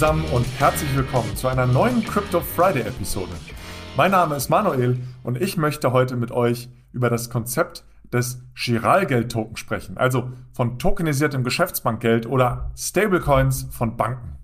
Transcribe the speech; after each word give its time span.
Zusammen 0.00 0.24
und 0.32 0.46
herzlich 0.58 0.96
willkommen 0.96 1.36
zu 1.36 1.46
einer 1.46 1.66
neuen 1.66 2.02
Crypto 2.02 2.40
Friday 2.40 2.80
Episode. 2.84 3.32
Mein 3.98 4.12
Name 4.12 4.34
ist 4.34 4.48
Manuel 4.48 4.98
und 5.24 5.38
ich 5.38 5.58
möchte 5.58 5.92
heute 5.92 6.16
mit 6.16 6.30
euch 6.30 6.70
über 6.90 7.10
das 7.10 7.28
Konzept 7.28 7.84
des 8.10 8.42
Giralgeld-Token 8.54 9.58
sprechen, 9.58 9.98
also 9.98 10.32
von 10.54 10.78
tokenisiertem 10.78 11.44
Geschäftsbankgeld 11.44 12.24
oder 12.24 12.70
Stablecoins 12.78 13.68
von 13.72 13.98
Banken. 13.98 14.38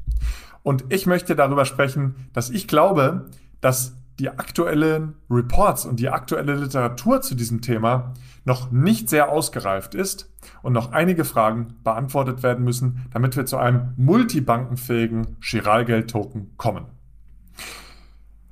Und 0.62 0.84
ich 0.90 1.06
möchte 1.06 1.34
darüber 1.34 1.64
sprechen, 1.64 2.28
dass 2.34 2.50
ich 2.50 2.68
glaube, 2.68 3.30
dass 3.62 3.96
die 4.18 4.30
aktuellen 4.30 5.14
Reports 5.30 5.84
und 5.84 6.00
die 6.00 6.08
aktuelle 6.08 6.54
Literatur 6.54 7.20
zu 7.20 7.34
diesem 7.34 7.60
Thema 7.60 8.14
noch 8.44 8.70
nicht 8.70 9.10
sehr 9.10 9.28
ausgereift 9.28 9.94
ist 9.94 10.32
und 10.62 10.72
noch 10.72 10.92
einige 10.92 11.24
Fragen 11.24 11.74
beantwortet 11.84 12.42
werden 12.42 12.64
müssen, 12.64 13.06
damit 13.12 13.36
wir 13.36 13.44
zu 13.46 13.58
einem 13.58 13.92
multibankenfähigen 13.96 15.36
Giralgeld-Token 15.40 16.56
kommen. 16.56 16.86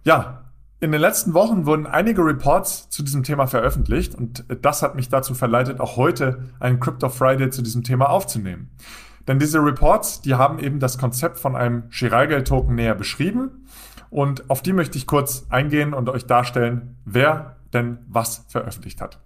Ja, 0.05 0.51
in 0.81 0.93
den 0.93 1.01
letzten 1.01 1.33
Wochen 1.33 1.65
wurden 1.65 1.87
einige 1.87 2.23
Reports 2.23 2.91
zu 2.91 3.03
diesem 3.03 3.23
Thema 3.23 3.47
veröffentlicht 3.47 4.15
und 4.15 4.45
das 4.61 4.83
hat 4.83 4.97
mich 4.97 5.09
dazu 5.09 5.35
verleitet, 5.35 5.81
auch 5.81 5.97
heute 5.97 6.51
einen 6.61 6.79
Crypto 6.79 7.09
Friday 7.09 7.49
zu 7.49 7.63
diesem 7.63 7.85
Thema 7.85 8.11
aufzunehmen. 8.11 8.71
Denn 9.27 9.39
diese 9.39 9.61
Reports, 9.61 10.21
die 10.21 10.35
haben 10.35 10.59
eben 10.59 10.81
das 10.81 10.99
Konzept 10.99 11.39
von 11.39 11.57
einem 11.57 11.89
Giralgeld-Token 11.89 12.75
näher 12.75 12.95
beschrieben 12.95 13.65
und 14.15 14.49
auf 14.49 14.63
die 14.63 14.73
möchte 14.73 14.97
ich 14.97 15.09
kurz 15.09 15.45
eingehen 15.51 15.93
und 15.93 16.09
euch 16.09 16.25
darstellen, 16.25 16.99
wer 17.05 17.57
denn 17.73 17.99
was 18.07 18.45
veröffentlicht 18.47 19.01
hat. 19.01 19.19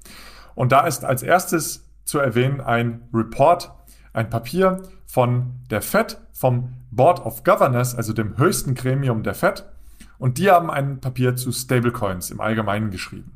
Und 0.54 0.72
da 0.72 0.86
ist 0.86 1.04
als 1.04 1.22
erstes 1.22 1.86
zu 2.06 2.18
erwähnen 2.18 2.62
ein 2.62 3.02
Report, 3.12 3.70
ein 4.14 4.30
Papier 4.30 4.80
von 5.04 5.60
der 5.68 5.82
Fed, 5.82 6.16
vom 6.32 6.72
Board 6.90 7.20
of 7.26 7.44
Governors, 7.44 7.94
also 7.94 8.14
dem 8.14 8.38
höchsten 8.38 8.74
Gremium 8.74 9.22
der 9.22 9.34
Fed. 9.34 9.66
Und 10.16 10.38
die 10.38 10.50
haben 10.50 10.70
ein 10.70 11.02
Papier 11.02 11.36
zu 11.36 11.52
Stablecoins 11.52 12.30
im 12.30 12.40
Allgemeinen 12.40 12.90
geschrieben. 12.90 13.32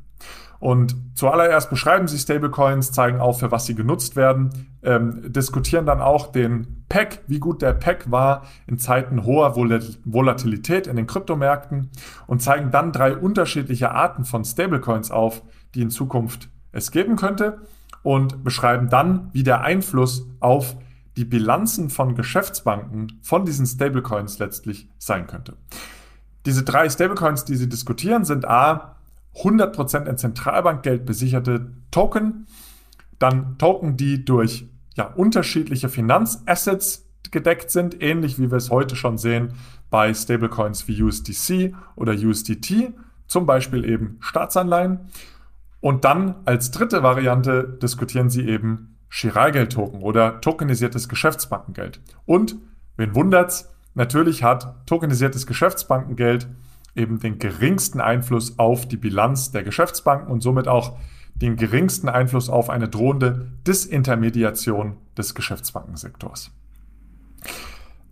Und 0.63 0.95
zuallererst 1.15 1.69
beschreiben 1.69 2.07
sie 2.07 2.17
Stablecoins, 2.17 2.93
zeigen 2.93 3.19
auf, 3.19 3.41
für 3.41 3.51
was 3.51 3.65
sie 3.65 3.75
genutzt 3.75 4.15
werden, 4.15 4.49
ähm, 4.81 5.33
diskutieren 5.33 5.85
dann 5.85 5.99
auch 5.99 6.31
den 6.31 6.85
PEC, 6.87 7.19
wie 7.27 7.39
gut 7.39 7.61
der 7.61 7.73
PEC 7.73 8.09
war 8.11 8.43
in 8.65 8.79
Zeiten 8.79 9.25
hoher 9.25 9.57
Volatilität 9.57 10.87
in 10.87 10.95
den 10.95 11.05
Kryptomärkten 11.05 11.89
und 12.27 12.41
zeigen 12.41 12.71
dann 12.71 12.93
drei 12.93 13.13
unterschiedliche 13.13 13.91
Arten 13.91 14.23
von 14.23 14.45
Stablecoins 14.45 15.11
auf, 15.11 15.43
die 15.75 15.81
in 15.81 15.89
Zukunft 15.89 16.47
es 16.71 16.91
geben 16.91 17.17
könnte 17.17 17.59
und 18.01 18.45
beschreiben 18.45 18.87
dann, 18.87 19.31
wie 19.33 19.43
der 19.43 19.63
Einfluss 19.63 20.29
auf 20.39 20.77
die 21.17 21.25
Bilanzen 21.25 21.89
von 21.89 22.15
Geschäftsbanken 22.15 23.19
von 23.21 23.43
diesen 23.43 23.65
Stablecoins 23.65 24.39
letztlich 24.39 24.87
sein 24.97 25.27
könnte. 25.27 25.57
Diese 26.45 26.63
drei 26.63 26.87
Stablecoins, 26.87 27.43
die 27.43 27.57
sie 27.57 27.67
diskutieren, 27.67 28.23
sind 28.23 28.47
A, 28.47 28.95
100% 29.35 30.05
in 30.07 30.17
Zentralbankgeld 30.17 31.05
besicherte 31.05 31.71
Token, 31.91 32.47
dann 33.19 33.57
Token, 33.57 33.97
die 33.97 34.25
durch 34.25 34.67
ja, 34.95 35.05
unterschiedliche 35.05 35.89
Finanzassets 35.89 37.09
gedeckt 37.31 37.71
sind, 37.71 38.01
ähnlich 38.01 38.39
wie 38.39 38.51
wir 38.51 38.57
es 38.57 38.69
heute 38.69 38.95
schon 38.95 39.17
sehen 39.17 39.53
bei 39.89 40.13
Stablecoins 40.13 40.87
wie 40.87 41.01
USDC 41.01 41.73
oder 41.95 42.13
USDT, 42.13 42.93
zum 43.27 43.45
Beispiel 43.45 43.85
eben 43.85 44.17
Staatsanleihen. 44.21 44.99
Und 45.81 46.05
dann 46.05 46.35
als 46.45 46.71
dritte 46.71 47.03
Variante 47.03 47.77
diskutieren 47.81 48.29
sie 48.29 48.47
eben 48.47 48.97
Chiralgeld-Token 49.09 50.01
oder 50.01 50.41
tokenisiertes 50.41 51.09
Geschäftsbankengeld. 51.09 52.01
Und, 52.25 52.55
wen 52.97 53.13
wundert's, 53.13 53.71
natürlich 53.93 54.43
hat 54.43 54.87
tokenisiertes 54.87 55.45
Geschäftsbankengeld 55.45 56.47
eben 56.95 57.19
den 57.19 57.39
geringsten 57.39 57.99
Einfluss 58.01 58.59
auf 58.59 58.87
die 58.87 58.97
Bilanz 58.97 59.51
der 59.51 59.63
Geschäftsbanken 59.63 60.31
und 60.31 60.41
somit 60.41 60.67
auch 60.67 60.97
den 61.35 61.55
geringsten 61.55 62.09
Einfluss 62.09 62.49
auf 62.49 62.69
eine 62.69 62.87
drohende 62.87 63.51
Disintermediation 63.67 64.97
des 65.17 65.33
Geschäftsbankensektors. 65.35 66.51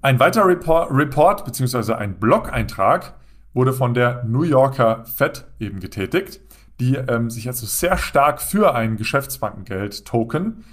Ein 0.02 0.20
weiterer 0.20 0.48
Report, 0.48 0.90
Report 0.92 1.46
bzw. 1.46 1.94
ein 1.94 2.20
Blog-Eintrag 2.20 3.14
wurde 3.54 3.74
von 3.74 3.94
der 3.94 4.24
New 4.24 4.44
Yorker 4.44 5.06
Fed 5.06 5.46
eben 5.60 5.80
getätigt, 5.80 6.42
die 6.80 6.96
ähm, 6.96 7.30
sich 7.30 7.48
also 7.48 7.68
sehr 7.68 7.98
stark 7.98 8.42
für 8.42 8.74
ein 8.74 8.98
Geschäftsbankengeld-Token 8.98 10.64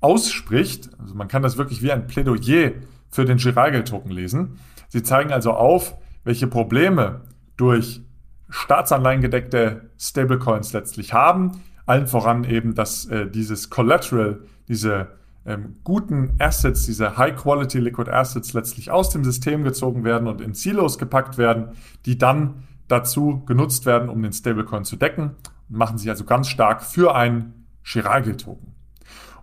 ausspricht. 0.00 0.90
Also 0.98 1.14
man 1.14 1.28
kann 1.28 1.42
das 1.42 1.56
wirklich 1.56 1.80
wie 1.82 1.92
ein 1.92 2.06
Plädoyer 2.06 2.72
für 3.08 3.24
den 3.24 3.38
Giralgeld-Token 3.38 4.10
lesen. 4.10 4.58
Sie 4.88 5.02
zeigen 5.02 5.32
also 5.32 5.52
auf, 5.52 5.96
welche 6.24 6.46
Probleme 6.46 7.22
durch 7.56 8.02
Staatsanleihen 8.48 9.20
gedeckte 9.20 9.90
Stablecoins 9.98 10.72
letztlich 10.72 11.12
haben. 11.12 11.62
Allen 11.86 12.06
voran 12.06 12.44
eben, 12.44 12.74
dass 12.74 13.06
äh, 13.06 13.28
dieses 13.28 13.70
Collateral, 13.70 14.40
diese 14.68 15.08
ähm, 15.46 15.74
guten 15.84 16.34
Assets, 16.38 16.86
diese 16.86 17.16
High-Quality 17.16 17.78
Liquid 17.78 18.10
Assets 18.10 18.52
letztlich 18.54 18.90
aus 18.90 19.10
dem 19.10 19.24
System 19.24 19.64
gezogen 19.64 20.04
werden 20.04 20.28
und 20.28 20.40
in 20.40 20.54
Silos 20.54 20.98
gepackt 20.98 21.36
werden, 21.36 21.70
die 22.06 22.16
dann 22.16 22.64
dazu 22.88 23.42
genutzt 23.44 23.86
werden, 23.86 24.08
um 24.08 24.22
den 24.22 24.32
Stablecoin 24.32 24.84
zu 24.84 24.96
decken 24.96 25.36
machen 25.68 25.98
sich 25.98 26.08
also 26.08 26.24
ganz 26.24 26.48
stark 26.48 26.82
für 26.82 27.14
einen 27.14 27.66
Chiralgeld-Token. 27.82 28.74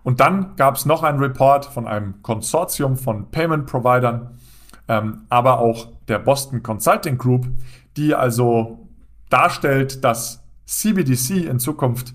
Und 0.02 0.20
dann 0.20 0.56
gab 0.56 0.76
es 0.76 0.84
noch 0.84 1.02
einen 1.02 1.20
Report 1.20 1.64
von 1.64 1.86
einem 1.86 2.22
Konsortium 2.22 2.96
von 2.96 3.30
Payment-Providern, 3.30 4.38
ähm, 4.88 5.22
aber 5.28 5.60
auch 5.60 5.88
der 6.08 6.18
Boston 6.18 6.62
Consulting 6.62 7.18
Group, 7.18 7.46
die 7.96 8.14
also 8.14 8.88
darstellt, 9.28 10.04
dass 10.04 10.42
CBDC 10.66 11.46
in 11.46 11.58
Zukunft 11.58 12.14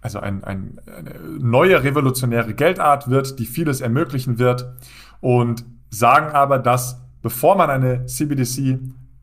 also 0.00 0.18
ein, 0.18 0.42
ein, 0.42 0.80
eine 0.86 1.38
neue 1.38 1.82
revolutionäre 1.82 2.54
Geldart 2.54 3.08
wird, 3.08 3.38
die 3.38 3.46
vieles 3.46 3.80
ermöglichen 3.80 4.38
wird 4.38 4.74
und 5.20 5.64
sagen 5.90 6.32
aber, 6.34 6.58
dass 6.58 7.00
bevor 7.22 7.56
man 7.56 7.70
eine 7.70 8.06
CBDC 8.06 8.80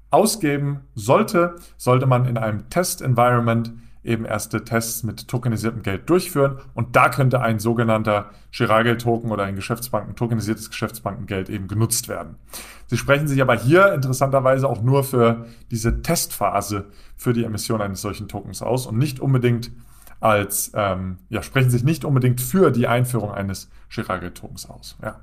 ausgeben 0.09 0.79
sollte, 0.95 1.55
sollte 1.77 2.05
man 2.07 2.25
in 2.25 2.37
einem 2.37 2.69
Test-Environment 2.69 3.73
eben 4.03 4.25
erste 4.25 4.63
Tests 4.63 5.03
mit 5.03 5.27
tokenisiertem 5.27 5.83
Geld 5.83 6.09
durchführen 6.09 6.59
und 6.73 6.95
da 6.95 7.09
könnte 7.09 7.41
ein 7.41 7.59
sogenannter 7.59 8.31
Giralgeld-Token 8.51 9.31
oder 9.31 9.43
ein 9.43 9.55
Geschäftsbanken, 9.55 10.15
tokenisiertes 10.15 10.69
Geschäftsbankengeld 10.69 11.49
eben 11.49 11.67
genutzt 11.67 12.07
werden. 12.07 12.35
Sie 12.87 12.97
sprechen 12.97 13.27
sich 13.27 13.41
aber 13.41 13.55
hier 13.55 13.93
interessanterweise 13.93 14.67
auch 14.67 14.81
nur 14.81 15.03
für 15.03 15.45
diese 15.69 16.01
Testphase 16.01 16.87
für 17.17 17.33
die 17.33 17.43
Emission 17.43 17.81
eines 17.81 18.01
solchen 18.01 18.27
Tokens 18.27 18.61
aus 18.61 18.87
und 18.87 18.97
nicht 18.97 19.19
unbedingt 19.19 19.71
als, 20.21 20.71
ähm, 20.73 21.17
ja, 21.29 21.43
sprechen 21.43 21.69
sich 21.69 21.83
nicht 21.83 22.03
unbedingt 22.03 22.41
für 22.41 22.71
die 22.71 22.87
Einführung 22.87 23.31
eines 23.31 23.69
Giralgeld-Tokens 23.89 24.69
aus. 24.69 24.97
Ja. 25.01 25.19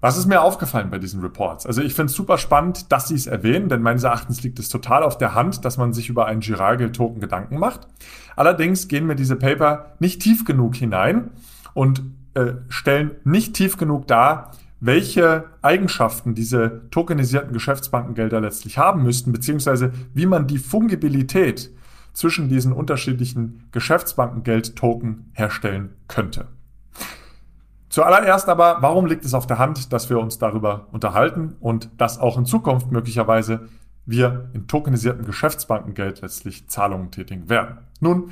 Was 0.00 0.16
ist 0.16 0.26
mir 0.26 0.40
aufgefallen 0.40 0.88
bei 0.90 0.98
diesen 0.98 1.20
Reports? 1.20 1.66
Also 1.66 1.82
ich 1.82 1.94
finde 1.94 2.10
es 2.10 2.16
super 2.16 2.38
spannend, 2.38 2.90
dass 2.90 3.08
sie 3.08 3.14
es 3.14 3.26
erwähnen, 3.26 3.68
denn 3.68 3.82
meines 3.82 4.02
Erachtens 4.02 4.42
liegt 4.42 4.58
es 4.58 4.70
total 4.70 5.02
auf 5.02 5.18
der 5.18 5.34
Hand, 5.34 5.64
dass 5.66 5.76
man 5.76 5.92
sich 5.92 6.08
über 6.08 6.24
einen 6.24 6.40
Giralgeld-Token 6.40 7.20
Gedanken 7.20 7.58
macht. 7.58 7.86
Allerdings 8.34 8.88
gehen 8.88 9.06
mir 9.06 9.14
diese 9.14 9.36
Paper 9.36 9.96
nicht 9.98 10.22
tief 10.22 10.46
genug 10.46 10.74
hinein 10.74 11.30
und 11.74 12.02
äh, 12.32 12.52
stellen 12.68 13.10
nicht 13.24 13.54
tief 13.54 13.76
genug 13.76 14.06
dar, 14.06 14.52
welche 14.80 15.44
Eigenschaften 15.60 16.34
diese 16.34 16.88
tokenisierten 16.90 17.52
Geschäftsbankengelder 17.52 18.40
letztlich 18.40 18.78
haben 18.78 19.02
müssten, 19.02 19.32
beziehungsweise 19.32 19.92
wie 20.14 20.24
man 20.24 20.46
die 20.46 20.58
Fungibilität 20.58 21.70
zwischen 22.14 22.48
diesen 22.48 22.72
unterschiedlichen 22.72 23.68
Geschäftsbankengeld-Token 23.72 25.30
herstellen 25.34 25.90
könnte. 26.08 26.48
Zuallererst 27.90 28.48
aber, 28.48 28.78
warum 28.80 29.06
liegt 29.06 29.24
es 29.24 29.34
auf 29.34 29.48
der 29.48 29.58
Hand, 29.58 29.92
dass 29.92 30.08
wir 30.08 30.20
uns 30.20 30.38
darüber 30.38 30.86
unterhalten 30.92 31.56
und 31.60 31.90
dass 31.98 32.18
auch 32.18 32.38
in 32.38 32.46
Zukunft 32.46 32.92
möglicherweise 32.92 33.68
wir 34.06 34.48
in 34.54 34.68
tokenisiertem 34.68 35.26
Geschäftsbankengeld 35.26 36.22
letztlich 36.22 36.68
Zahlungen 36.68 37.10
tätigen 37.10 37.48
werden? 37.48 37.78
Nun, 37.98 38.30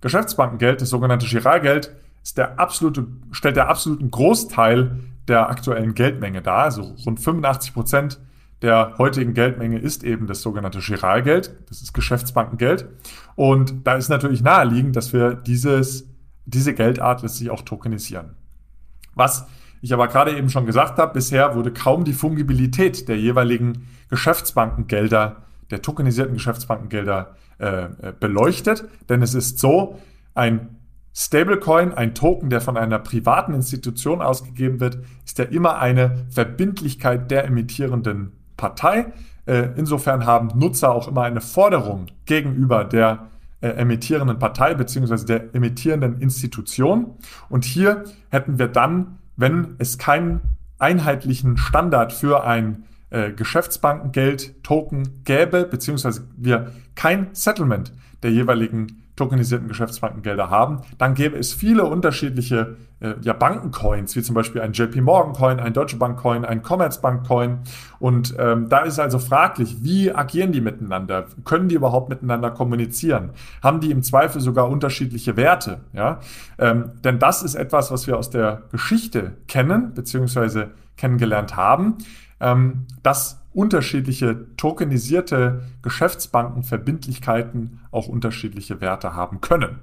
Geschäftsbankengeld, 0.00 0.80
das 0.80 0.90
sogenannte 0.90 1.26
Giralgeld, 1.26 1.94
ist 2.24 2.38
der 2.38 2.58
absolute, 2.58 3.06
stellt 3.30 3.54
der 3.54 3.68
absoluten 3.68 4.10
Großteil 4.10 4.98
der 5.28 5.48
aktuellen 5.48 5.94
Geldmenge 5.94 6.42
dar. 6.42 6.64
Also 6.64 6.94
rund 7.06 7.20
85 7.20 7.74
Prozent 7.74 8.20
der 8.62 8.94
heutigen 8.98 9.32
Geldmenge 9.32 9.78
ist 9.78 10.02
eben 10.02 10.26
das 10.26 10.42
sogenannte 10.42 10.80
Giralgeld. 10.80 11.56
Das 11.68 11.82
ist 11.82 11.92
Geschäftsbankengeld. 11.94 12.88
Und 13.36 13.86
da 13.86 13.94
ist 13.94 14.08
natürlich 14.08 14.42
naheliegend, 14.42 14.96
dass 14.96 15.12
wir 15.12 15.34
dieses, 15.34 16.08
diese 16.46 16.74
Geldart 16.74 17.22
letztlich 17.22 17.50
auch 17.50 17.62
tokenisieren. 17.62 18.36
Was 19.14 19.46
ich 19.80 19.92
aber 19.92 20.08
gerade 20.08 20.36
eben 20.36 20.48
schon 20.48 20.66
gesagt 20.66 20.98
habe, 20.98 21.12
bisher 21.12 21.54
wurde 21.56 21.72
kaum 21.72 22.04
die 22.04 22.12
Fungibilität 22.12 23.08
der 23.08 23.18
jeweiligen 23.18 23.88
Geschäftsbankengelder, 24.08 25.36
der 25.70 25.82
tokenisierten 25.82 26.34
Geschäftsbankengelder 26.34 27.34
äh, 27.58 27.84
äh 27.84 28.12
beleuchtet. 28.18 28.84
Denn 29.08 29.22
es 29.22 29.34
ist 29.34 29.58
so, 29.58 29.98
ein 30.34 30.76
Stablecoin, 31.14 31.92
ein 31.92 32.14
Token, 32.14 32.48
der 32.48 32.60
von 32.60 32.76
einer 32.76 32.98
privaten 32.98 33.54
Institution 33.54 34.22
ausgegeben 34.22 34.80
wird, 34.80 34.98
ist 35.26 35.38
ja 35.38 35.44
immer 35.44 35.78
eine 35.78 36.26
Verbindlichkeit 36.30 37.30
der 37.30 37.44
emittierenden 37.44 38.32
Partei. 38.56 39.12
Äh, 39.44 39.70
insofern 39.76 40.24
haben 40.24 40.58
Nutzer 40.58 40.92
auch 40.94 41.08
immer 41.08 41.22
eine 41.22 41.40
Forderung 41.40 42.06
gegenüber 42.24 42.84
der 42.84 43.28
äh, 43.62 43.68
emittierenden 43.68 44.38
Partei 44.38 44.74
bzw. 44.74 45.24
der 45.24 45.54
emittierenden 45.54 46.20
Institution. 46.20 47.14
Und 47.48 47.64
hier 47.64 48.04
hätten 48.28 48.58
wir 48.58 48.68
dann, 48.68 49.18
wenn 49.36 49.76
es 49.78 49.96
keinen 49.96 50.40
einheitlichen 50.78 51.56
Standard 51.56 52.12
für 52.12 52.44
ein 52.44 52.84
äh, 53.10 53.32
Geschäftsbankengeld-Token 53.32 55.24
gäbe, 55.24 55.64
beziehungsweise 55.64 56.28
wir 56.36 56.72
kein 56.94 57.28
Settlement 57.32 57.92
der 58.22 58.32
jeweiligen 58.32 59.01
tokenisierten 59.22 59.68
Geschäftsbankengelder 59.68 60.50
haben, 60.50 60.80
dann 60.98 61.14
gäbe 61.14 61.38
es 61.38 61.52
viele 61.52 61.84
unterschiedliche 61.84 62.76
äh, 63.00 63.14
ja, 63.22 63.32
Bankencoins, 63.32 64.16
wie 64.16 64.22
zum 64.22 64.34
Beispiel 64.34 64.60
ein 64.60 64.72
JP 64.72 65.00
Morgan 65.00 65.32
Coin, 65.32 65.60
ein 65.60 65.72
Deutsche 65.72 65.96
Bank 65.96 66.18
Coin, 66.18 66.44
ein 66.44 66.62
Commerzbank 66.62 67.26
Coin. 67.26 67.58
Und 67.98 68.34
ähm, 68.38 68.68
da 68.68 68.80
ist 68.80 68.98
also 68.98 69.18
fraglich, 69.18 69.82
wie 69.82 70.12
agieren 70.12 70.52
die 70.52 70.60
miteinander? 70.60 71.26
Können 71.44 71.68
die 71.68 71.74
überhaupt 71.74 72.08
miteinander 72.08 72.50
kommunizieren? 72.50 73.30
Haben 73.62 73.80
die 73.80 73.90
im 73.90 74.02
Zweifel 74.02 74.40
sogar 74.40 74.68
unterschiedliche 74.68 75.36
Werte? 75.36 75.80
Ja? 75.92 76.20
Ähm, 76.58 76.92
denn 77.04 77.18
das 77.18 77.42
ist 77.42 77.54
etwas, 77.54 77.90
was 77.90 78.06
wir 78.06 78.16
aus 78.16 78.30
der 78.30 78.62
Geschichte 78.70 79.36
kennen, 79.48 79.94
beziehungsweise 79.94 80.70
kennengelernt 80.96 81.56
haben, 81.56 81.98
ähm, 82.40 82.86
dass 83.02 83.41
unterschiedliche 83.54 84.46
tokenisierte 84.56 85.62
Geschäftsbankenverbindlichkeiten 85.82 87.80
auch 87.90 88.08
unterschiedliche 88.08 88.80
Werte 88.80 89.14
haben 89.14 89.40
können. 89.40 89.80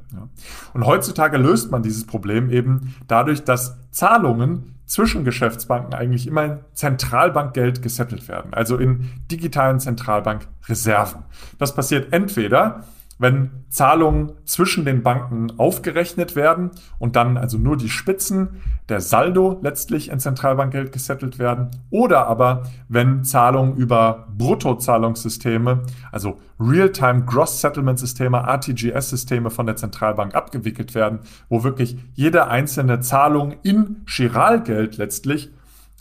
Und 0.73 0.85
heutzutage 0.85 1.37
löst 1.37 1.71
man 1.71 1.83
dieses 1.83 2.05
Problem 2.05 2.49
eben 2.49 2.95
dadurch, 3.07 3.43
dass 3.43 3.77
Zahlungen 3.91 4.75
zwischen 4.85 5.23
Geschäftsbanken 5.23 5.93
eigentlich 5.93 6.25
immer 6.25 6.45
in 6.45 6.57
Zentralbankgeld 6.73 7.83
gesettelt 7.83 8.27
werden, 8.27 8.55
also 8.55 8.77
in 8.77 9.07
digitalen 9.31 9.79
Zentralbankreserven. 9.79 11.23
Das 11.59 11.75
passiert 11.75 12.11
entweder 12.11 12.83
wenn 13.19 13.51
Zahlungen 13.69 14.31
zwischen 14.45 14.85
den 14.85 15.03
Banken 15.03 15.51
aufgerechnet 15.59 16.35
werden 16.35 16.71
und 16.97 17.15
dann 17.15 17.37
also 17.37 17.57
nur 17.57 17.77
die 17.77 17.89
Spitzen, 17.89 18.61
der 18.87 19.01
Saldo 19.01 19.59
letztlich 19.61 20.09
in 20.09 20.19
Zentralbankgeld 20.19 20.91
gesettelt 20.91 21.37
werden 21.37 21.69
oder 21.91 22.25
aber 22.25 22.63
wenn 22.87 23.23
Zahlungen 23.23 23.75
über 23.75 24.27
Bruttozahlungssysteme, 24.35 25.83
also 26.11 26.39
Real-Time 26.59 27.25
Gross 27.25 27.61
Settlement 27.61 27.99
Systeme, 27.99 28.37
RTGS-Systeme 28.37 29.51
von 29.51 29.67
der 29.67 29.75
Zentralbank 29.75 30.33
abgewickelt 30.33 30.95
werden, 30.95 31.19
wo 31.49 31.63
wirklich 31.63 31.99
jede 32.15 32.47
einzelne 32.47 33.01
Zahlung 33.01 33.55
in 33.61 34.03
Chiralgeld 34.07 34.97
letztlich 34.97 35.51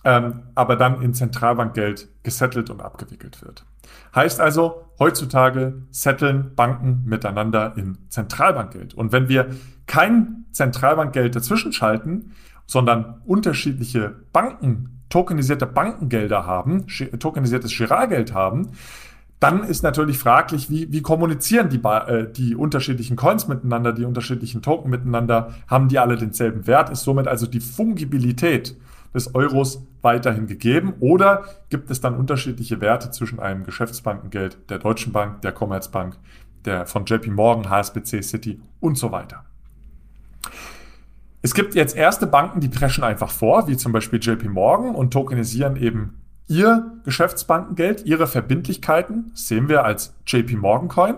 ähm, 0.04 0.42
aber 0.54 0.76
dann 0.76 1.02
in 1.02 1.12
Zentralbankgeld 1.12 2.08
gesettelt 2.22 2.70
und 2.70 2.80
abgewickelt 2.80 3.42
wird. 3.42 3.64
Heißt 4.14 4.40
also, 4.40 4.87
heutzutage 4.98 5.82
setteln 5.90 6.54
Banken 6.54 7.02
miteinander 7.06 7.74
in 7.76 7.98
Zentralbankgeld. 8.08 8.94
Und 8.94 9.12
wenn 9.12 9.28
wir 9.28 9.50
kein 9.86 10.44
Zentralbankgeld 10.52 11.36
dazwischen 11.36 11.72
schalten, 11.72 12.32
sondern 12.66 13.20
unterschiedliche 13.24 14.14
Banken, 14.32 15.00
tokenisierte 15.08 15.66
Bankengelder 15.66 16.46
haben, 16.46 16.86
tokenisiertes 17.18 17.76
Giralgeld 17.76 18.34
haben, 18.34 18.72
dann 19.40 19.62
ist 19.62 19.82
natürlich 19.82 20.18
fraglich, 20.18 20.68
wie, 20.68 20.92
wie 20.92 21.00
kommunizieren 21.00 21.68
die, 21.68 21.78
äh, 21.78 22.30
die 22.30 22.56
unterschiedlichen 22.56 23.16
Coins 23.16 23.46
miteinander, 23.46 23.92
die 23.92 24.04
unterschiedlichen 24.04 24.62
Token 24.62 24.90
miteinander, 24.90 25.54
haben 25.68 25.88
die 25.88 25.98
alle 25.98 26.16
denselben 26.16 26.66
Wert, 26.66 26.90
ist 26.90 27.04
somit 27.04 27.28
also 27.28 27.46
die 27.46 27.60
Fungibilität 27.60 28.76
des 29.14 29.34
Euros 29.34 29.82
weiterhin 30.02 30.46
gegeben 30.46 30.94
oder 31.00 31.44
gibt 31.70 31.90
es 31.90 32.00
dann 32.00 32.16
unterschiedliche 32.16 32.80
Werte 32.80 33.10
zwischen 33.10 33.40
einem 33.40 33.64
Geschäftsbankengeld 33.64 34.70
der 34.70 34.78
Deutschen 34.78 35.12
Bank, 35.12 35.42
der 35.42 35.52
Commerzbank, 35.52 36.16
der 36.64 36.86
von 36.86 37.04
JP 37.04 37.30
Morgan, 37.30 37.70
HSBC, 37.70 38.22
City 38.22 38.60
und 38.80 38.96
so 38.98 39.10
weiter. 39.12 39.44
Es 41.40 41.54
gibt 41.54 41.74
jetzt 41.74 41.96
erste 41.96 42.26
Banken, 42.26 42.60
die 42.60 42.68
preschen 42.68 43.04
einfach 43.04 43.30
vor, 43.30 43.68
wie 43.68 43.76
zum 43.76 43.92
Beispiel 43.92 44.18
JP 44.20 44.48
Morgan 44.48 44.94
und 44.94 45.12
tokenisieren 45.12 45.76
eben 45.76 46.18
ihr 46.48 46.92
Geschäftsbankengeld, 47.04 48.04
ihre 48.06 48.26
Verbindlichkeiten, 48.26 49.30
das 49.30 49.48
sehen 49.48 49.68
wir 49.68 49.84
als 49.84 50.14
JP 50.26 50.56
Morgan 50.56 50.88
Coin. 50.88 51.14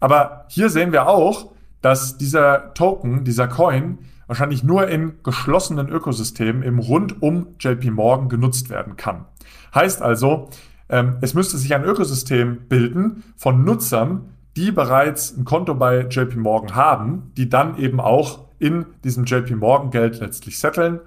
Aber 0.00 0.46
hier 0.48 0.68
sehen 0.68 0.92
wir 0.92 1.08
auch, 1.08 1.52
dass 1.80 2.18
dieser 2.18 2.74
Token, 2.74 3.24
dieser 3.24 3.48
Coin 3.48 3.98
wahrscheinlich 4.32 4.64
nur 4.64 4.88
in 4.88 5.22
geschlossenen 5.22 5.90
Ökosystemen 5.90 6.62
im 6.62 6.78
rund 6.78 7.20
um 7.20 7.48
JP 7.60 7.90
Morgan 7.90 8.30
genutzt 8.30 8.70
werden 8.70 8.96
kann. 8.96 9.26
Heißt 9.74 10.00
also, 10.00 10.48
ähm, 10.88 11.18
es 11.20 11.34
müsste 11.34 11.58
sich 11.58 11.74
ein 11.74 11.84
Ökosystem 11.84 12.60
bilden 12.66 13.24
von 13.36 13.62
Nutzern, 13.62 14.30
die 14.56 14.72
bereits 14.72 15.36
ein 15.36 15.44
Konto 15.44 15.74
bei 15.74 16.06
JP 16.08 16.36
Morgan 16.36 16.74
haben, 16.74 17.32
die 17.36 17.50
dann 17.50 17.76
eben 17.76 18.00
auch 18.00 18.46
in 18.58 18.86
diesem 19.04 19.26
JP 19.26 19.56
Morgan 19.56 19.90
Geld 19.90 20.18
letztlich 20.20 20.58
setteln 20.58 21.00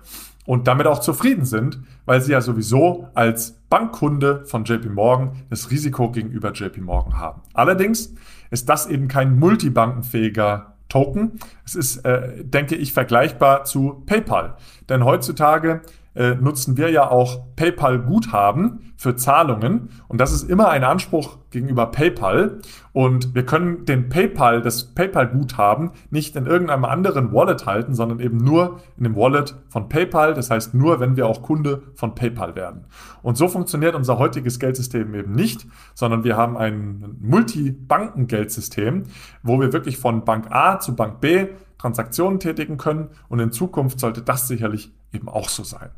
und 0.45 0.68
damit 0.68 0.86
auch 0.86 1.00
zufrieden 1.00 1.45
sind, 1.45 1.80
weil 2.06 2.21
sie 2.21 2.33
ja 2.33 2.42
sowieso 2.42 3.07
als 3.16 3.54
Bankkunde 3.69 4.45
von 4.45 4.66
JP 4.66 4.89
Morgan 4.89 5.31
das 5.50 5.71
Risiko 5.71 6.12
gegenüber 6.12 6.54
JP 6.54 6.81
Morgan 6.81 7.18
haben. 7.18 7.42
Allerdings 7.56 8.13
ist 8.51 8.69
das 8.69 8.86
eben 8.86 9.07
kein 9.07 9.39
multibankenfähiger 9.39 10.75
Token. 10.90 11.40
Es 11.66 11.76
ist, 11.76 12.06
äh, 12.06 12.44
denke 12.44 12.76
ich, 12.76 12.94
vergleichbar 12.94 13.66
zu 13.66 14.04
PayPal. 14.06 14.58
Denn 14.90 15.04
heutzutage 15.04 15.82
äh, 16.16 16.36
nutzen 16.36 16.78
wir 16.78 16.90
ja 16.90 17.10
auch 17.10 17.56
PayPal-Guthaben 17.56 18.94
für 18.98 19.16
Zahlungen. 19.16 19.90
Und 20.08 20.22
das 20.22 20.32
ist 20.32 20.50
immer 20.50 20.70
ein 20.70 20.84
Anspruch 20.84 21.38
gegenüber 21.52 21.88
PayPal. 21.88 22.60
Und 22.94 23.36
wir 23.36 23.46
können 23.46 23.86
den 23.86 24.10
PayPal, 24.10 24.62
das 24.62 24.96
PayPal-Guthaben 24.96 25.92
nicht 26.10 26.36
in 26.36 26.46
irgendeinem 26.46 26.86
anderen 26.86 27.34
Wallet 27.34 27.66
halten, 27.66 27.94
sondern 27.94 28.20
eben 28.20 28.38
nur 28.38 28.80
in 28.98 29.04
dem 29.04 29.16
Wallet 29.16 29.56
von 29.68 29.90
PayPal. 29.90 30.34
Das 30.34 30.50
heißt 30.50 30.74
nur, 30.74 31.00
wenn 31.00 31.18
wir 31.18 31.28
auch 31.28 31.42
Kunde 31.42 31.84
von 31.94 32.16
PayPal 32.16 32.56
werden. 32.56 32.86
Und 33.22 33.38
so 33.38 33.48
funktioniert 33.48 33.96
unser 33.96 34.18
heutiges 34.18 34.60
Geldsystem 34.60 35.14
eben 35.14 35.34
nicht, 35.34 35.68
sondern 35.94 36.24
wir 36.24 36.38
haben 36.38 36.57
ein 36.57 37.18
Multibanken-Geldsystem, 37.19 39.04
wo 39.44 39.60
wir 39.60 39.74
wirklich 39.74 39.98
von 39.98 40.24
Bank 40.24 40.52
A 40.52 40.80
zu 40.80 40.95
Bank 40.95 41.19
B 41.19 41.48
Transaktionen 41.78 42.40
tätigen 42.40 42.78
können. 42.78 43.10
Und 43.28 43.40
in 43.40 43.52
Zukunft 43.52 44.00
sollte 44.00 44.22
das 44.22 44.48
sicherlich 44.48 44.94
eben 45.12 45.30
auch 45.30 45.50
so 45.50 45.64
sein. 45.64 45.90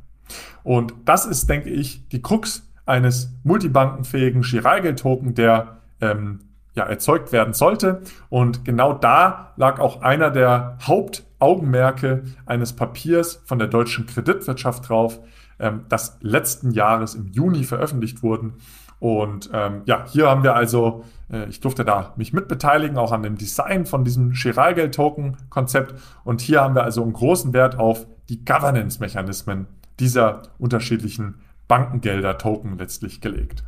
Und 0.64 0.94
das 1.06 1.26
ist, 1.26 1.50
denke 1.50 1.70
ich, 1.70 2.08
die 2.10 2.22
Krux 2.22 2.70
eines 2.86 3.34
multibankenfähigen 3.44 4.44
Chiralgeld-Token, 4.44 5.34
der 5.34 5.78
ähm, 6.02 6.40
ja, 6.78 6.86
erzeugt 6.86 7.32
werden 7.32 7.54
sollte. 7.54 8.02
Und 8.30 8.64
genau 8.64 8.94
da 8.94 9.54
lag 9.58 9.80
auch 9.80 10.02
einer 10.02 10.30
der 10.30 10.78
Hauptaugenmerke 10.84 12.24
eines 12.46 12.74
Papiers 12.74 13.42
von 13.46 13.60
der 13.60 13.68
deutschen 13.68 14.06
Kreditwirtschaft 14.06 14.88
drauf, 14.88 15.20
ähm, 15.60 15.86
das 15.90 16.18
letzten 16.22 16.72
Jahres 16.72 17.16
im 17.16 17.28
Juni 17.28 17.64
veröffentlicht 17.64 18.24
wurden. 18.24 18.54
Und 19.00 19.50
ähm, 19.54 19.82
ja, 19.86 20.06
hier 20.08 20.30
haben 20.30 20.44
wir 20.44 20.56
also, 20.56 21.04
äh, 21.32 21.48
ich 21.50 21.60
durfte 21.60 21.84
da 21.84 22.14
mich 22.16 22.34
mitbeteiligen, 22.34 22.98
auch 22.98 23.12
an 23.12 23.24
dem 23.24 23.38
Design 23.38 23.86
von 23.86 24.04
diesem 24.04 24.32
Chiralgeld-Token-Konzept. 24.32 25.96
Und 26.24 26.42
hier 26.42 26.62
haben 26.62 26.76
wir 26.76 26.84
also 26.84 27.04
einen 27.04 27.14
großen 27.14 27.54
Wert 27.54 27.78
auf 27.78 28.08
die 28.30 28.44
Governance-Mechanismen 28.44 29.68
dieser 30.00 30.44
unterschiedlichen 30.60 31.36
Bankengelder, 31.68 32.38
Token 32.38 32.77
letztlich 32.77 33.22
gelegt. 33.22 33.63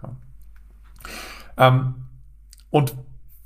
Ähm, 1.58 1.96
und 2.70 2.96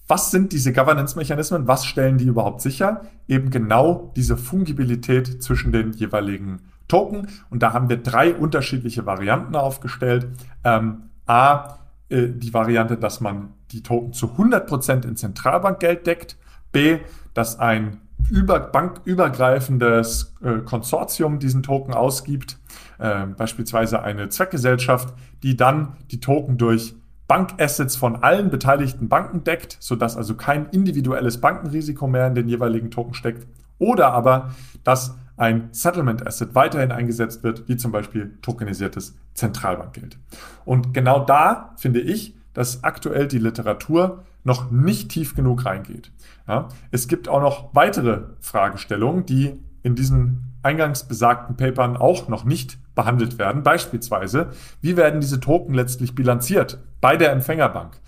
was 0.08 0.32
sind 0.32 0.52
diese 0.52 0.74
Governance-Mechanismen? 0.74 1.68
Was 1.68 1.86
stellen 1.86 2.18
die 2.18 2.26
überhaupt 2.26 2.62
sicher? 2.62 3.02
Eben 3.28 3.50
genau 3.50 4.12
diese 4.16 4.38
Fungibilität 4.38 5.42
zwischen 5.42 5.72
den 5.72 5.94
jeweiligen 5.94 6.62
Token. 6.88 7.30
Und 7.50 7.64
da 7.64 7.74
haben 7.74 7.90
wir 7.90 7.98
drei 7.98 8.36
unterschiedliche 8.36 9.06
Varianten 9.06 9.56
aufgestellt. 9.56 10.28
Ähm, 10.64 11.04
A, 11.26 11.80
äh, 12.10 12.28
die 12.28 12.54
Variante, 12.54 12.98
dass 12.98 13.22
man 13.22 13.54
die 13.72 13.82
Token 13.82 14.14
zu 14.14 14.36
100% 14.38 15.08
in 15.08 15.16
Zentralbankgeld 15.16 16.06
deckt. 16.06 16.38
B, 16.72 17.00
dass 17.34 17.58
ein 17.58 18.02
über, 18.30 18.60
bankübergreifendes 18.60 20.36
äh, 20.44 20.60
Konsortium 20.60 21.40
diesen 21.40 21.64
Token 21.64 21.94
ausgibt, 21.94 22.60
äh, 23.00 23.26
beispielsweise 23.26 24.04
eine 24.04 24.30
Zweckgesellschaft, 24.30 25.14
die 25.44 25.58
dann 25.58 25.98
die 26.12 26.20
Token 26.20 26.58
durch 26.58 26.96
Bankassets 27.28 27.96
von 27.96 28.18
allen 28.18 28.50
beteiligten 28.50 29.10
Banken 29.10 29.44
deckt, 29.44 29.78
sodass 29.80 30.18
also 30.18 30.36
kein 30.36 30.68
individuelles 30.68 31.40
Bankenrisiko 31.40 32.08
mehr 32.08 32.28
in 32.28 32.36
den 32.36 32.48
jeweiligen 32.48 32.92
Token 32.92 33.14
steckt. 33.14 33.48
Oder 33.80 34.12
aber, 34.14 34.54
dass 34.84 35.16
ein 35.38 35.70
Settlement 35.72 36.26
Asset 36.26 36.54
weiterhin 36.54 36.92
eingesetzt 36.92 37.44
wird, 37.44 37.68
wie 37.68 37.78
zum 37.78 37.92
Beispiel 37.92 38.38
tokenisiertes 38.42 39.16
Zentralbankgeld. 39.34 40.18
Und 40.66 40.94
genau 40.94 41.26
da 41.26 41.74
finde 41.78 42.02
ich, 42.02 42.36
dass 42.54 42.84
aktuell 42.84 43.28
die 43.28 43.40
Literatur 43.40 44.24
noch 44.44 44.70
nicht 44.70 45.10
tief 45.10 45.36
genug 45.36 45.66
reingeht. 45.66 46.12
Ja, 46.48 46.68
es 46.92 47.08
gibt 47.08 47.30
auch 47.30 47.42
noch 47.42 47.74
weitere 47.74 48.24
Fragestellungen, 48.42 49.26
die 49.26 49.60
in 49.82 49.96
diesen 49.96 50.54
eingangs 50.62 51.06
besagten 51.06 51.56
Papern 51.58 51.98
auch 51.98 52.28
noch 52.28 52.44
nicht 52.44 52.78
behandelt 52.96 53.38
werden. 53.38 53.64
Beispielsweise, 53.64 54.50
wie 54.82 54.98
werden 54.98 55.22
diese 55.22 55.40
Token 55.40 55.74
letztlich 55.74 56.16
bilanziert 56.16 56.80
bei 57.02 57.18
der 57.18 57.32
Empfängerbank? 57.32 58.00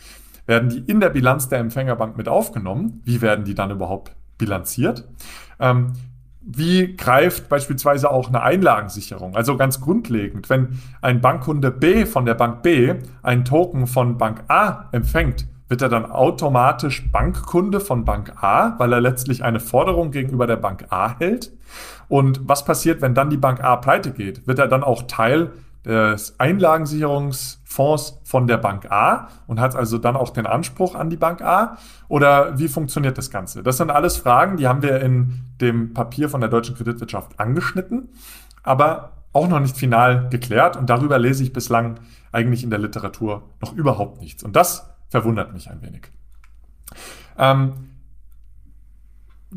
Werden 0.46 0.70
die 0.70 0.80
in 0.80 1.00
der 1.00 1.10
Bilanz 1.10 1.50
der 1.50 1.60
Empfängerbank 1.60 2.18
mit 2.18 2.28
aufgenommen? 2.28 3.02
Wie 3.04 3.22
werden 3.22 3.46
die 3.46 3.56
dann 3.56 3.72
überhaupt 3.72 4.16
bilanziert? 4.38 5.08
Ähm, 5.60 5.94
wie 6.48 6.96
greift 6.96 7.50
beispielsweise 7.50 8.12
auch 8.12 8.28
eine 8.28 8.44
Einlagensicherung? 8.44 9.36
Also 9.36 9.58
ganz 9.58 9.82
grundlegend, 9.82 10.48
wenn 10.50 10.80
ein 11.02 11.20
Bankkunde 11.20 11.72
B 11.72 12.06
von 12.06 12.26
der 12.26 12.36
Bank 12.36 12.62
B 12.62 12.94
einen 13.24 13.46
Token 13.46 13.88
von 13.88 14.20
Bank 14.20 14.44
A 14.48 14.88
empfängt, 14.92 15.48
wird 15.68 15.82
er 15.82 15.90
dann 15.90 16.10
automatisch 16.10 17.12
Bankkunde 17.12 17.80
von 17.80 18.06
Bank 18.06 18.44
A, 18.44 18.78
weil 18.78 18.94
er 18.94 19.02
letztlich 19.02 19.44
eine 19.44 19.60
Forderung 19.60 20.12
gegenüber 20.12 20.48
der 20.48 20.58
Bank 20.58 20.88
A 20.90 21.18
hält? 21.18 21.52
Und 22.08 22.48
was 22.48 22.66
passiert, 22.66 23.02
wenn 23.02 23.16
dann 23.16 23.30
die 23.30 23.38
Bank 23.38 23.64
A 23.64 23.76
pleite 23.78 24.12
geht? 24.12 24.48
Wird 24.48 24.60
er 24.60 24.68
dann 24.68 24.84
auch 24.84 25.04
Teil 25.04 25.52
des 25.86 26.40
Einlagensicherungsfonds 26.40 28.20
von 28.24 28.48
der 28.48 28.58
Bank 28.58 28.92
A 28.92 29.28
und 29.46 29.60
hat 29.60 29.76
also 29.76 29.98
dann 29.98 30.16
auch 30.16 30.32
den 30.32 30.48
Anspruch 30.48 30.96
an 30.96 31.10
die 31.10 31.18
Bank 31.18 31.42
A? 31.42 31.78
Oder 32.08 32.58
wie 32.58 32.68
funktioniert 32.68 33.18
das 33.18 33.30
Ganze? 33.30 33.64
Das 33.64 33.78
sind 33.78 33.92
alles 33.92 34.18
Fragen, 34.18 34.58
die 34.58 34.68
haben 34.68 34.82
wir 34.82 35.02
in 35.02 35.46
dem 35.62 35.94
Papier 35.94 36.30
von 36.30 36.42
der 36.42 36.50
deutschen 36.50 36.76
Kreditwirtschaft 36.76 37.40
angeschnitten, 37.40 38.10
aber 38.64 39.12
auch 39.32 39.48
noch 39.48 39.60
nicht 39.60 39.78
final 39.78 40.30
geklärt 40.30 40.78
und 40.78 40.90
darüber 40.90 41.20
lese 41.20 41.44
ich 41.44 41.54
bislang 41.54 42.00
eigentlich 42.32 42.64
in 42.64 42.70
der 42.70 42.80
Literatur 42.80 43.44
noch 43.62 43.74
überhaupt 43.74 44.22
nichts. 44.22 44.44
Und 44.44 44.56
das 44.56 44.95
verwundert 45.10 45.54
mich 45.54 45.70
ein 45.70 45.82
wenig. 45.82 46.12
Ähm, 47.38 47.74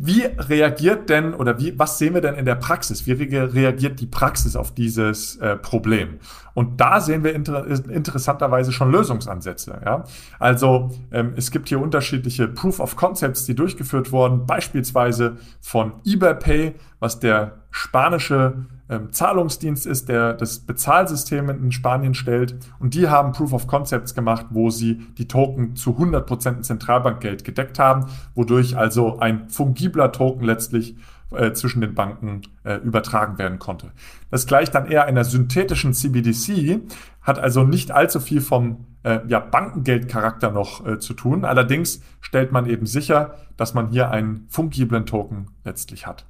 wie 0.01 0.23
reagiert 0.23 1.11
denn 1.11 1.35
oder 1.35 1.59
wie, 1.59 1.77
was 1.77 1.99
sehen 1.99 2.15
wir 2.15 2.21
denn 2.21 2.35
in 2.35 2.45
der 2.45 2.55
Praxis? 2.55 3.07
Wie 3.07 3.13
reagiert 3.13 3.99
die 3.99 4.07
Praxis 4.07 4.55
auf 4.55 4.73
dieses 4.73 5.37
äh, 5.37 5.57
Problem? 5.57 6.21
Und 6.55 6.81
da 6.81 7.01
sehen 7.01 7.25
wir 7.25 7.35
inter 7.35 7.67
interessanterweise 7.67 8.71
schon 8.71 8.93
Lösungsansätze. 8.93 9.81
Ja? 9.85 10.05
Also 10.39 10.91
ähm, 11.11 11.33
es 11.37 11.51
gibt 11.51 11.69
hier 11.69 11.81
unterschiedliche 11.81 12.47
Proof 12.47 12.79
of 12.79 12.95
Concepts, 12.95 13.45
die 13.45 13.57
durchgeführt 13.57 14.13
wurden, 14.13 14.47
beispielsweise 14.47 15.39
von 15.61 15.95
eBay 16.05 16.35
Pay, 16.35 16.75
was 17.01 17.19
der 17.19 17.58
spanische 17.71 18.67
ähm, 18.89 19.13
Zahlungsdienst 19.13 19.87
ist, 19.87 20.09
der 20.09 20.35
das 20.35 20.61
Bezahlsystem 20.61 21.49
in 21.51 21.73
Spanien 21.73 22.15
stellt. 22.15 22.57
Und 22.79 22.95
die 22.95 23.09
haben 23.09 23.33
Proof 23.33 23.53
of 23.53 23.67
Concepts 23.67 24.15
gemacht, 24.15 24.47
wo 24.51 24.71
sie 24.71 25.07
die 25.19 25.29
Token 25.29 25.77
zu 25.77 25.91
100% 25.91 26.63
Zentralbankgeld 26.63 27.45
gedeckt 27.45 27.79
haben, 27.79 28.07
wodurch 28.35 28.77
also 28.77 29.19
ein 29.19 29.49
fungibler 29.49 30.13
Token 30.13 30.45
letztlich 30.45 30.97
äh, 31.31 31.53
zwischen 31.53 31.83
den 31.83 31.95
Banken 31.95 32.43
äh, 32.65 32.77
übertragen 32.77 33.39
werden 33.39 33.59
konnte. 33.59 33.93
Das 34.31 34.47
gleicht 34.47 34.75
dann 34.75 34.87
eher 34.87 35.05
einer 35.05 35.25
synthetischen 35.25 35.93
CBDC, 35.93 36.81
hat 37.21 37.39
also 37.39 37.65
nicht 37.65 37.91
allzu 37.91 38.21
viel 38.21 38.41
vom 38.41 38.87
äh, 39.03 39.21
ja, 39.29 39.39
Bankengeldcharakter 39.39 40.51
noch 40.51 40.87
äh, 40.87 40.99
zu 40.99 41.13
tun. 41.13 41.45
Allerdings 41.45 42.01
stellt 42.21 42.53
man 42.53 42.67
eben 42.67 42.87
sicher, 42.87 43.35
dass 43.59 43.75
man 43.75 43.89
hier 43.91 44.11
einen 44.11 44.47
fungiblen 44.49 45.05
Token 45.05 45.49
letztlich 45.65 46.07
hat. 46.07 46.25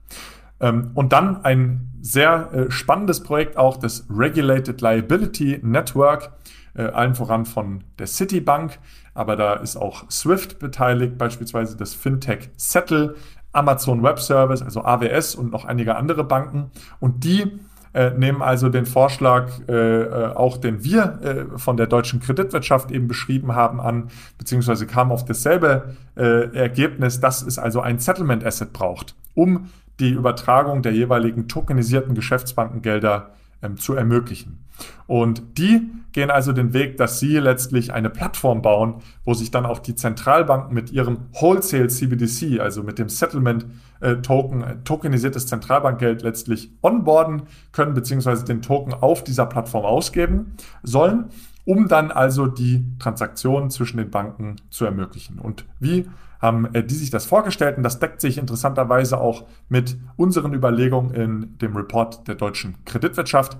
Ähm, 0.60 0.90
und 0.94 1.12
dann 1.12 1.44
ein 1.44 1.90
sehr 2.00 2.52
äh, 2.52 2.70
spannendes 2.70 3.22
Projekt 3.22 3.56
auch, 3.56 3.76
das 3.76 4.06
Regulated 4.10 4.80
Liability 4.80 5.60
Network, 5.62 6.32
äh, 6.74 6.82
allen 6.82 7.14
voran 7.14 7.44
von 7.44 7.84
der 7.98 8.06
Citibank, 8.06 8.78
aber 9.14 9.36
da 9.36 9.54
ist 9.54 9.76
auch 9.76 10.10
Swift 10.10 10.58
beteiligt, 10.58 11.18
beispielsweise 11.18 11.76
das 11.76 11.94
Fintech 11.94 12.50
Settle, 12.56 13.16
Amazon 13.52 14.02
Web 14.02 14.20
Service, 14.20 14.62
also 14.62 14.84
AWS 14.84 15.34
und 15.34 15.50
noch 15.50 15.64
einige 15.64 15.96
andere 15.96 16.22
Banken. 16.22 16.70
Und 17.00 17.24
die 17.24 17.58
äh, 17.94 18.10
nehmen 18.10 18.42
also 18.42 18.68
den 18.68 18.86
Vorschlag, 18.86 19.50
äh, 19.68 19.72
äh, 19.72 20.34
auch 20.34 20.58
den 20.58 20.84
wir 20.84 21.18
äh, 21.54 21.58
von 21.58 21.76
der 21.76 21.86
deutschen 21.86 22.20
Kreditwirtschaft 22.20 22.90
eben 22.90 23.08
beschrieben 23.08 23.54
haben, 23.54 23.80
an, 23.80 24.10
beziehungsweise 24.36 24.86
kamen 24.86 25.10
auf 25.10 25.24
dasselbe 25.24 25.96
äh, 26.16 26.54
Ergebnis, 26.54 27.18
dass 27.18 27.42
es 27.42 27.58
also 27.58 27.80
ein 27.80 27.98
Settlement 27.98 28.44
Asset 28.44 28.72
braucht, 28.72 29.14
um 29.34 29.70
die 30.00 30.10
Übertragung 30.10 30.82
der 30.82 30.92
jeweiligen 30.92 31.48
tokenisierten 31.48 32.14
Geschäftsbankengelder 32.14 33.30
ähm, 33.62 33.76
zu 33.76 33.94
ermöglichen. 33.94 34.64
Und 35.06 35.58
die 35.58 35.90
gehen 36.12 36.30
also 36.30 36.52
den 36.52 36.72
Weg, 36.72 36.96
dass 36.96 37.18
sie 37.18 37.38
letztlich 37.38 37.92
eine 37.92 38.10
Plattform 38.10 38.62
bauen, 38.62 38.96
wo 39.24 39.34
sich 39.34 39.50
dann 39.50 39.66
auch 39.66 39.80
die 39.80 39.94
Zentralbanken 39.94 40.72
mit 40.72 40.92
ihrem 40.92 41.18
Wholesale 41.32 41.88
CBDC, 41.88 42.60
also 42.60 42.82
mit 42.82 42.98
dem 42.98 43.08
Settlement 43.08 43.66
äh, 44.00 44.16
Token, 44.16 44.62
äh, 44.62 44.76
tokenisiertes 44.84 45.46
Zentralbankgeld 45.46 46.22
letztlich 46.22 46.70
onboarden 46.82 47.42
können, 47.72 47.94
beziehungsweise 47.94 48.44
den 48.44 48.62
Token 48.62 48.94
auf 48.94 49.24
dieser 49.24 49.46
Plattform 49.46 49.84
ausgeben 49.84 50.54
sollen, 50.82 51.26
um 51.68 51.86
dann 51.86 52.10
also 52.10 52.46
die 52.46 52.82
Transaktionen 52.98 53.68
zwischen 53.68 53.98
den 53.98 54.10
Banken 54.10 54.56
zu 54.70 54.86
ermöglichen. 54.86 55.38
Und 55.38 55.66
wie 55.78 56.08
haben 56.40 56.74
äh, 56.74 56.82
die 56.82 56.94
sich 56.94 57.10
das 57.10 57.26
vorgestellt 57.26 57.76
und 57.76 57.82
das 57.82 57.98
deckt 57.98 58.22
sich 58.22 58.38
interessanterweise 58.38 59.20
auch 59.20 59.44
mit 59.68 59.98
unseren 60.16 60.54
Überlegungen 60.54 61.12
in 61.12 61.58
dem 61.58 61.76
Report 61.76 62.26
der 62.26 62.36
deutschen 62.36 62.82
Kreditwirtschaft. 62.86 63.58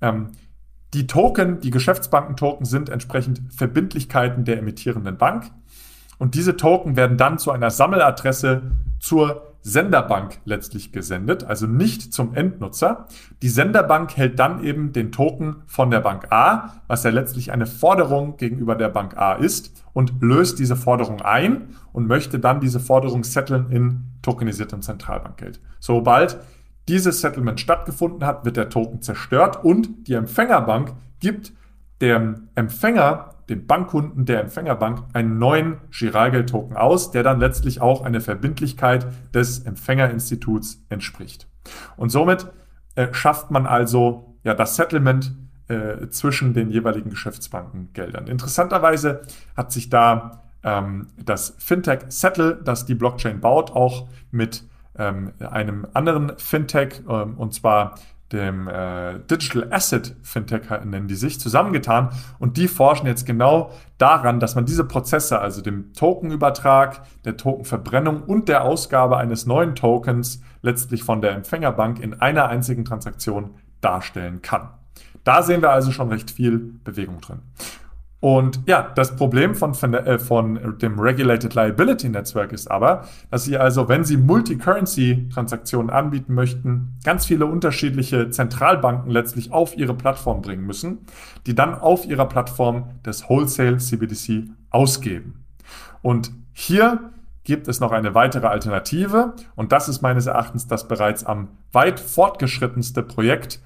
Ähm, 0.00 0.30
die 0.94 1.06
Token, 1.06 1.60
die 1.60 1.70
Geschäftsbankentoken 1.70 2.64
sind 2.64 2.88
entsprechend 2.88 3.42
Verbindlichkeiten 3.52 4.46
der 4.46 4.56
emittierenden 4.56 5.18
Bank 5.18 5.50
und 6.16 6.36
diese 6.36 6.56
Token 6.56 6.96
werden 6.96 7.18
dann 7.18 7.38
zu 7.38 7.50
einer 7.50 7.70
Sammeladresse 7.70 8.62
zur 9.00 9.53
Senderbank 9.66 10.40
letztlich 10.44 10.92
gesendet, 10.92 11.44
also 11.44 11.66
nicht 11.66 12.12
zum 12.12 12.34
Endnutzer. 12.34 13.06
Die 13.40 13.48
Senderbank 13.48 14.14
hält 14.14 14.38
dann 14.38 14.62
eben 14.62 14.92
den 14.92 15.10
Token 15.10 15.62
von 15.66 15.90
der 15.90 16.00
Bank 16.00 16.30
A, 16.30 16.82
was 16.86 17.02
ja 17.02 17.10
letztlich 17.10 17.50
eine 17.50 17.64
Forderung 17.64 18.36
gegenüber 18.36 18.74
der 18.74 18.90
Bank 18.90 19.16
A 19.16 19.32
ist, 19.32 19.82
und 19.94 20.20
löst 20.20 20.58
diese 20.58 20.76
Forderung 20.76 21.22
ein 21.22 21.68
und 21.94 22.06
möchte 22.06 22.38
dann 22.38 22.60
diese 22.60 22.78
Forderung 22.78 23.24
setteln 23.24 23.70
in 23.70 24.04
tokenisiertem 24.20 24.82
Zentralbankgeld. 24.82 25.60
Sobald 25.80 26.38
dieses 26.86 27.22
Settlement 27.22 27.58
stattgefunden 27.58 28.26
hat, 28.26 28.44
wird 28.44 28.58
der 28.58 28.68
Token 28.68 29.00
zerstört 29.00 29.64
und 29.64 30.08
die 30.08 30.14
Empfängerbank 30.14 30.92
gibt 31.20 31.54
dem 32.02 32.48
Empfänger 32.54 33.33
dem 33.48 33.66
Bankkunden 33.66 34.24
der 34.24 34.40
Empfängerbank 34.40 35.04
einen 35.12 35.38
neuen 35.38 35.78
Giralgeld-Token 35.90 36.76
aus, 36.76 37.10
der 37.10 37.22
dann 37.22 37.40
letztlich 37.40 37.80
auch 37.80 38.02
eine 38.02 38.20
Verbindlichkeit 38.20 39.06
des 39.34 39.60
Empfängerinstituts 39.60 40.84
entspricht. 40.88 41.48
Und 41.96 42.10
somit 42.10 42.50
äh, 42.94 43.12
schafft 43.12 43.50
man 43.50 43.66
also 43.66 44.36
ja 44.44 44.54
das 44.54 44.76
Settlement 44.76 45.34
äh, 45.68 46.08
zwischen 46.08 46.52
den 46.54 46.70
jeweiligen 46.70 47.10
Geschäftsbankengeldern. 47.10 48.26
Interessanterweise 48.26 49.22
hat 49.56 49.72
sich 49.72 49.90
da 49.90 50.42
ähm, 50.62 51.08
das 51.22 51.54
Fintech 51.58 52.00
Settle, 52.08 52.60
das 52.62 52.86
die 52.86 52.94
Blockchain 52.94 53.40
baut, 53.40 53.72
auch 53.72 54.08
mit 54.30 54.64
ähm, 54.96 55.32
einem 55.40 55.86
anderen 55.92 56.32
Fintech, 56.38 57.02
ähm, 57.08 57.36
und 57.36 57.54
zwar 57.54 57.96
dem 58.32 58.68
äh, 58.68 59.18
Digital 59.30 59.68
Asset 59.70 60.16
Fintech 60.22 60.62
nennen 60.84 61.08
die 61.08 61.14
sich, 61.14 61.38
zusammengetan 61.38 62.10
und 62.38 62.56
die 62.56 62.68
forschen 62.68 63.06
jetzt 63.06 63.26
genau 63.26 63.70
daran, 63.98 64.40
dass 64.40 64.54
man 64.54 64.64
diese 64.64 64.84
Prozesse, 64.84 65.40
also 65.40 65.60
dem 65.60 65.92
Tokenübertrag, 65.92 67.02
der 67.24 67.36
Tokenverbrennung 67.36 68.22
und 68.22 68.48
der 68.48 68.64
Ausgabe 68.64 69.18
eines 69.18 69.46
neuen 69.46 69.74
Tokens 69.74 70.42
letztlich 70.62 71.02
von 71.02 71.20
der 71.20 71.32
Empfängerbank 71.32 72.00
in 72.00 72.14
einer 72.20 72.48
einzigen 72.48 72.84
Transaktion 72.84 73.50
darstellen 73.80 74.42
kann. 74.42 74.70
Da 75.22 75.42
sehen 75.42 75.62
wir 75.62 75.70
also 75.70 75.92
schon 75.92 76.08
recht 76.08 76.30
viel 76.30 76.58
Bewegung 76.58 77.20
drin. 77.20 77.40
Und 78.24 78.60
ja, 78.64 78.90
das 78.94 79.16
Problem 79.16 79.54
von, 79.54 79.74
äh, 79.92 80.18
von 80.18 80.78
dem 80.78 80.98
Regulated 80.98 81.54
Liability 81.54 82.08
Netzwerk 82.08 82.54
ist 82.54 82.70
aber, 82.70 83.04
dass 83.30 83.44
Sie 83.44 83.58
also, 83.58 83.86
wenn 83.90 84.02
Sie 84.02 84.16
Multi-Currency-Transaktionen 84.16 85.90
anbieten 85.90 86.32
möchten, 86.32 86.96
ganz 87.04 87.26
viele 87.26 87.44
unterschiedliche 87.44 88.30
Zentralbanken 88.30 89.10
letztlich 89.10 89.52
auf 89.52 89.76
Ihre 89.76 89.92
Plattform 89.92 90.40
bringen 90.40 90.64
müssen, 90.64 91.00
die 91.46 91.54
dann 91.54 91.74
auf 91.74 92.06
Ihrer 92.06 92.24
Plattform 92.24 92.92
das 93.02 93.28
Wholesale 93.28 93.76
CBDC 93.76 94.44
ausgeben. 94.70 95.44
Und 96.00 96.32
hier 96.54 97.10
gibt 97.42 97.68
es 97.68 97.78
noch 97.78 97.92
eine 97.92 98.14
weitere 98.14 98.46
Alternative 98.46 99.34
und 99.54 99.70
das 99.70 99.90
ist 99.90 100.00
meines 100.00 100.24
Erachtens 100.24 100.66
das 100.66 100.88
bereits 100.88 101.24
am 101.24 101.48
weit 101.72 102.00
fortgeschrittenste 102.00 103.02
Projekt, 103.02 103.60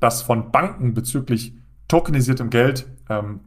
das 0.00 0.20
von 0.20 0.50
Banken 0.50 0.94
bezüglich 0.94 1.54
tokenisiertem 1.86 2.50
Geld 2.50 2.86
ähm, 3.08 3.38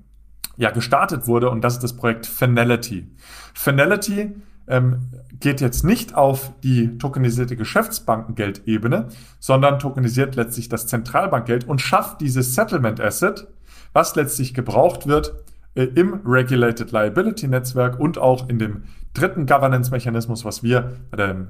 ja, 0.57 0.71
gestartet 0.71 1.27
wurde 1.27 1.49
und 1.49 1.61
das 1.63 1.73
ist 1.75 1.83
das 1.83 1.95
Projekt 1.95 2.25
Finality. 2.25 3.07
Finality 3.53 4.35
ähm, 4.67 5.09
geht 5.39 5.61
jetzt 5.61 5.83
nicht 5.83 6.15
auf 6.15 6.51
die 6.63 6.97
tokenisierte 6.97 7.55
Geschäftsbankengeldebene, 7.55 9.09
sondern 9.39 9.79
tokenisiert 9.79 10.35
letztlich 10.35 10.69
das 10.69 10.87
Zentralbankgeld 10.87 11.67
und 11.67 11.81
schafft 11.81 12.21
dieses 12.21 12.55
Settlement 12.55 13.01
Asset, 13.01 13.47
was 13.91 14.15
letztlich 14.15 14.53
gebraucht 14.53 15.07
wird, 15.07 15.35
im 15.75 16.21
Regulated 16.25 16.91
Liability 16.91 17.47
Netzwerk 17.47 17.99
und 17.99 18.17
auch 18.17 18.47
in 18.47 18.59
dem 18.59 18.83
dritten 19.13 19.45
Governance-Mechanismus, 19.45 20.45
was 20.45 20.63
wir 20.63 20.97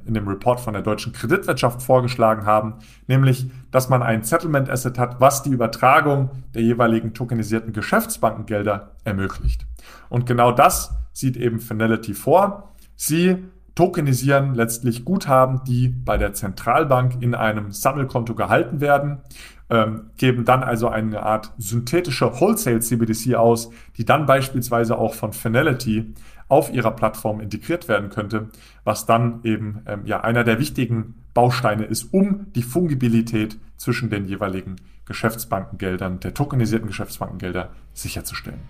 in 0.05 0.13
dem 0.13 0.27
Report 0.27 0.59
von 0.59 0.73
der 0.73 0.81
deutschen 0.81 1.13
Kreditwirtschaft 1.13 1.81
vorgeschlagen 1.81 2.45
haben, 2.45 2.75
nämlich, 3.07 3.49
dass 3.71 3.89
man 3.89 4.03
ein 4.03 4.23
Settlement 4.23 4.69
Asset 4.69 4.97
hat, 4.99 5.19
was 5.21 5.43
die 5.43 5.49
Übertragung 5.49 6.29
der 6.53 6.61
jeweiligen 6.61 7.13
tokenisierten 7.13 7.73
Geschäftsbankengelder 7.73 8.91
ermöglicht. 9.03 9.65
Und 10.09 10.25
genau 10.25 10.51
das 10.51 10.93
sieht 11.13 11.37
eben 11.37 11.59
Finality 11.59 12.13
vor. 12.13 12.73
Sie 12.95 13.43
tokenisieren 13.75 14.53
letztlich 14.53 15.03
Guthaben, 15.03 15.61
die 15.65 15.89
bei 15.89 16.17
der 16.17 16.33
Zentralbank 16.33 17.21
in 17.21 17.33
einem 17.35 17.71
Sammelkonto 17.71 18.35
gehalten 18.35 18.81
werden, 18.81 19.19
ähm, 19.69 20.11
geben 20.17 20.45
dann 20.45 20.63
also 20.63 20.89
eine 20.89 21.23
Art 21.23 21.51
synthetische 21.57 22.39
Wholesale 22.39 22.79
CBDC 22.79 23.35
aus, 23.35 23.71
die 23.97 24.05
dann 24.05 24.25
beispielsweise 24.25 24.97
auch 24.97 25.13
von 25.13 25.33
Finality 25.33 26.13
auf 26.49 26.71
ihrer 26.71 26.91
Plattform 26.91 27.39
integriert 27.39 27.87
werden 27.87 28.09
könnte, 28.09 28.49
was 28.83 29.05
dann 29.05 29.39
eben 29.43 29.81
ähm, 29.87 30.01
ja 30.05 30.21
einer 30.21 30.43
der 30.43 30.59
wichtigen 30.59 31.15
Bausteine 31.33 31.85
ist, 31.85 32.13
um 32.13 32.51
die 32.53 32.61
Fungibilität 32.61 33.57
zwischen 33.77 34.09
den 34.09 34.25
jeweiligen 34.25 34.75
Geschäftsbankengeldern, 35.05 36.19
der 36.19 36.33
tokenisierten 36.33 36.87
Geschäftsbankengelder 36.87 37.69
sicherzustellen. 37.93 38.61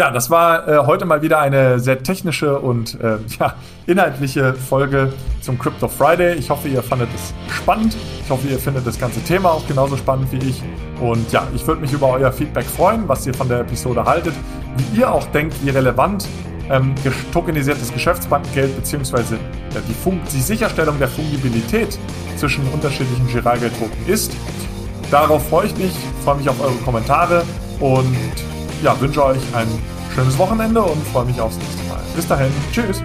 Ja, 0.00 0.10
das 0.10 0.30
war 0.30 0.66
äh, 0.66 0.78
heute 0.86 1.04
mal 1.04 1.20
wieder 1.20 1.40
eine 1.40 1.78
sehr 1.78 2.02
technische 2.02 2.58
und 2.58 2.98
äh, 3.02 3.18
ja, 3.38 3.52
inhaltliche 3.86 4.54
Folge 4.54 5.12
zum 5.42 5.58
Crypto 5.58 5.88
Friday. 5.88 6.36
Ich 6.36 6.48
hoffe, 6.48 6.68
ihr 6.68 6.82
fandet 6.82 7.10
es 7.14 7.34
spannend. 7.54 7.94
Ich 8.24 8.30
hoffe, 8.30 8.48
ihr 8.48 8.58
findet 8.58 8.86
das 8.86 8.98
ganze 8.98 9.22
Thema 9.22 9.50
auch 9.50 9.68
genauso 9.68 9.98
spannend 9.98 10.32
wie 10.32 10.38
ich. 10.38 10.62
Und 11.02 11.30
ja, 11.32 11.46
ich 11.54 11.66
würde 11.66 11.82
mich 11.82 11.92
über 11.92 12.08
euer 12.08 12.32
Feedback 12.32 12.64
freuen, 12.64 13.06
was 13.08 13.26
ihr 13.26 13.34
von 13.34 13.50
der 13.50 13.60
Episode 13.60 14.02
haltet, 14.06 14.32
wie 14.78 15.00
ihr 15.00 15.12
auch 15.12 15.26
denkt, 15.32 15.54
wie 15.62 15.68
relevant 15.68 16.26
ähm, 16.70 16.94
tokenisiertes 17.30 17.92
Geschäftsbankengeld 17.92 18.74
bzw. 18.76 19.34
Ja, 19.74 19.82
die, 19.86 20.20
die 20.32 20.40
Sicherstellung 20.40 20.98
der 20.98 21.08
Fungibilität 21.08 21.98
zwischen 22.38 22.66
unterschiedlichen 22.72 23.26
Giralgeld-Token 23.26 24.06
ist. 24.06 24.32
Darauf 25.10 25.46
freue 25.50 25.66
ich 25.66 25.76
mich, 25.76 25.92
freue 26.24 26.36
mich 26.36 26.48
auf 26.48 26.58
eure 26.58 26.76
Kommentare 26.86 27.42
und 27.80 28.16
ja, 28.82 28.98
wünsche 29.00 29.24
euch 29.24 29.42
ein 29.54 29.68
schönes 30.14 30.36
Wochenende 30.38 30.80
und 30.82 31.06
freue 31.08 31.24
mich 31.24 31.40
aufs 31.40 31.56
nächste 31.56 31.82
Mal. 31.84 32.00
Bis 32.14 32.26
dahin, 32.26 32.52
tschüss. 32.72 33.02